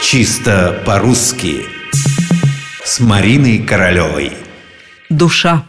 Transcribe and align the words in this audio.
Чисто 0.00 0.80
по-русски 0.86 1.66
С 2.84 3.00
Мариной 3.00 3.58
Королевой 3.58 4.32
Душа 5.10 5.66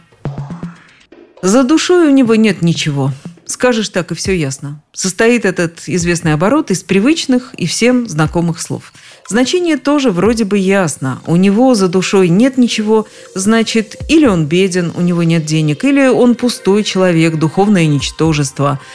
За 1.42 1.64
душой 1.64 2.06
у 2.06 2.10
него 2.10 2.36
нет 2.36 2.62
ничего 2.62 3.12
Скажешь 3.44 3.88
так, 3.88 4.12
и 4.12 4.14
все 4.14 4.32
ясно. 4.36 4.80
Состоит 4.92 5.44
этот 5.44 5.80
известный 5.88 6.34
оборот 6.34 6.70
из 6.70 6.84
привычных 6.84 7.52
и 7.54 7.66
всем 7.66 8.08
знакомых 8.08 8.60
слов. 8.60 8.92
Значение 9.28 9.76
тоже 9.76 10.12
вроде 10.12 10.44
бы 10.44 10.56
ясно. 10.56 11.20
У 11.26 11.34
него 11.34 11.74
за 11.74 11.88
душой 11.88 12.28
нет 12.28 12.58
ничего, 12.58 13.08
значит, 13.34 13.96
или 14.08 14.26
он 14.26 14.46
беден, 14.46 14.92
у 14.94 15.00
него 15.00 15.24
нет 15.24 15.46
денег, 15.46 15.82
или 15.82 16.06
он 16.06 16.36
пустой 16.36 16.84
человек, 16.84 17.34
духовное 17.38 17.86
ничтожество– 17.86 18.78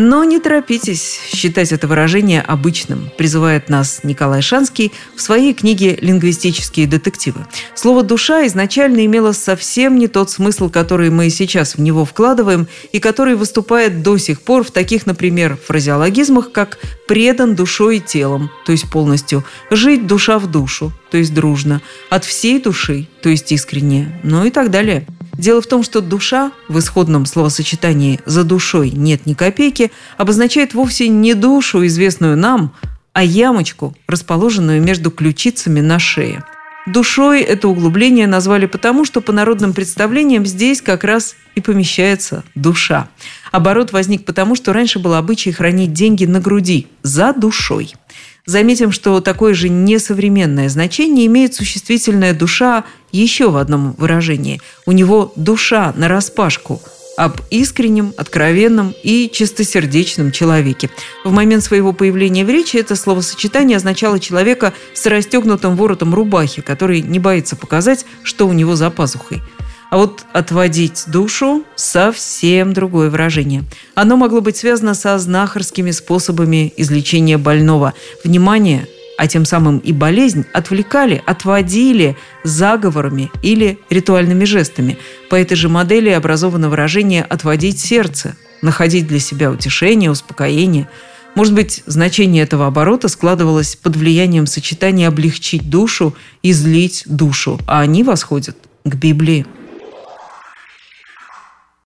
но 0.00 0.22
не 0.22 0.38
торопитесь 0.38 1.18
считать 1.34 1.72
это 1.72 1.88
выражение 1.88 2.40
обычным, 2.40 3.10
призывает 3.18 3.68
нас 3.68 4.04
Николай 4.04 4.42
Шанский 4.42 4.92
в 5.16 5.20
своей 5.20 5.52
книге 5.52 5.98
«Лингвистические 6.00 6.86
детективы». 6.86 7.44
Слово 7.74 8.04
«душа» 8.04 8.46
изначально 8.46 9.04
имело 9.04 9.32
совсем 9.32 9.98
не 9.98 10.06
тот 10.06 10.30
смысл, 10.30 10.70
который 10.70 11.10
мы 11.10 11.30
сейчас 11.30 11.74
в 11.74 11.80
него 11.80 12.04
вкладываем 12.04 12.68
и 12.92 13.00
который 13.00 13.34
выступает 13.34 14.04
до 14.04 14.18
сих 14.18 14.40
пор 14.40 14.62
в 14.62 14.70
таких, 14.70 15.04
например, 15.04 15.58
фразеологизмах, 15.66 16.52
как 16.52 16.78
«предан 17.08 17.56
душой 17.56 17.96
и 17.96 18.00
телом», 18.00 18.52
то 18.66 18.70
есть 18.70 18.88
полностью, 18.88 19.44
«жить 19.68 20.06
душа 20.06 20.38
в 20.38 20.48
душу», 20.48 20.92
то 21.10 21.16
есть 21.16 21.34
дружно, 21.34 21.82
«от 22.08 22.24
всей 22.24 22.60
души», 22.60 23.08
то 23.20 23.30
есть 23.30 23.50
искренне, 23.50 24.20
ну 24.22 24.44
и 24.44 24.50
так 24.50 24.70
далее– 24.70 25.08
Дело 25.38 25.62
в 25.62 25.66
том, 25.66 25.84
что 25.84 26.00
душа 26.00 26.50
в 26.66 26.78
исходном 26.80 27.24
словосочетании 27.24 28.20
«за 28.26 28.42
душой 28.42 28.90
нет 28.90 29.24
ни 29.24 29.34
копейки» 29.34 29.92
обозначает 30.16 30.74
вовсе 30.74 31.08
не 31.08 31.34
душу, 31.34 31.86
известную 31.86 32.36
нам, 32.36 32.74
а 33.12 33.22
ямочку, 33.22 33.96
расположенную 34.08 34.82
между 34.82 35.12
ключицами 35.12 35.80
на 35.80 36.00
шее. 36.00 36.44
Душой 36.86 37.42
это 37.42 37.68
углубление 37.68 38.26
назвали 38.26 38.66
потому, 38.66 39.04
что 39.04 39.20
по 39.20 39.32
народным 39.32 39.74
представлениям 39.74 40.44
здесь 40.44 40.82
как 40.82 41.04
раз 41.04 41.36
и 41.54 41.60
помещается 41.60 42.42
душа. 42.56 43.08
Оборот 43.52 43.92
возник 43.92 44.24
потому, 44.24 44.56
что 44.56 44.72
раньше 44.72 44.98
был 44.98 45.14
обычай 45.14 45.52
хранить 45.52 45.92
деньги 45.92 46.24
на 46.24 46.40
груди, 46.40 46.88
за 47.02 47.32
душой– 47.32 47.94
Заметим, 48.48 48.92
что 48.92 49.20
такое 49.20 49.52
же 49.52 49.68
несовременное 49.68 50.70
значение 50.70 51.26
имеет 51.26 51.52
существительная 51.52 52.32
душа 52.32 52.84
еще 53.12 53.50
в 53.50 53.58
одном 53.58 53.92
выражении. 53.98 54.62
У 54.86 54.92
него 54.92 55.34
душа 55.36 55.92
на 55.98 56.08
распашку 56.08 56.80
об 57.18 57.42
искреннем, 57.50 58.14
откровенном 58.16 58.94
и 59.02 59.28
чистосердечном 59.30 60.32
человеке. 60.32 60.88
В 61.26 61.30
момент 61.30 61.62
своего 61.62 61.92
появления 61.92 62.46
в 62.46 62.48
речи 62.48 62.78
это 62.78 62.96
словосочетание 62.96 63.76
означало 63.76 64.18
человека 64.18 64.72
с 64.94 65.04
расстегнутым 65.04 65.76
воротом 65.76 66.14
рубахи, 66.14 66.62
который 66.62 67.02
не 67.02 67.18
боится 67.18 67.54
показать, 67.54 68.06
что 68.22 68.48
у 68.48 68.54
него 68.54 68.76
за 68.76 68.88
пазухой– 68.88 69.42
а 69.90 69.96
вот 69.96 70.24
отводить 70.32 71.04
душу– 71.06 71.64
совсем 71.76 72.72
другое 72.72 73.10
выражение. 73.10 73.64
Оно 73.94 74.16
могло 74.16 74.40
быть 74.40 74.56
связано 74.56 74.94
со 74.94 75.18
знахарскими 75.18 75.92
способами 75.92 76.72
излечения 76.76 77.38
больного. 77.38 77.94
Внимание, 78.22 78.86
а 79.16 79.26
тем 79.26 79.44
самым 79.44 79.78
и 79.78 79.92
болезнь 79.92 80.44
отвлекали, 80.52 81.22
отводили 81.26 82.16
заговорами 82.44 83.30
или 83.42 83.78
ритуальными 83.88 84.44
жестами. 84.44 84.98
По 85.30 85.36
этой 85.36 85.56
же 85.56 85.68
модели 85.68 86.10
образовано 86.10 86.68
выражение 86.68 87.22
«отводить 87.22 87.80
сердце», 87.80 88.36
находить 88.60 89.06
для 89.06 89.20
себя 89.20 89.50
утешение, 89.50 90.10
успокоение. 90.10 90.88
Может 91.34 91.54
быть, 91.54 91.82
значение 91.86 92.42
этого 92.42 92.66
оборота 92.66 93.08
складывалось 93.08 93.76
под 93.76 93.96
влиянием 93.96 94.46
сочетания 94.46 95.08
«облегчить 95.08 95.70
душу» 95.70 96.14
и 96.42 96.52
«злить 96.52 97.04
душу», 97.06 97.58
а 97.66 97.80
они 97.80 98.02
восходят 98.02 98.56
к 98.84 98.94
Библии. 98.94 99.46